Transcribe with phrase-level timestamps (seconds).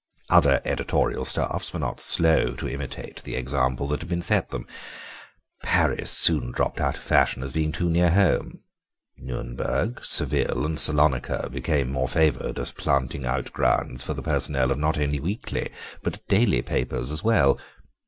[0.31, 4.65] Other editorial staffs were not slow to imitate the example that had been set them.
[5.61, 8.57] Paris soon dropped out of fashion as being too near home;
[9.23, 14.79] Nürnberg, Seville, and Salonica became more favoured as planting out grounds for the personnel of
[14.79, 15.69] not only weekly
[16.01, 17.59] but daily papers as well.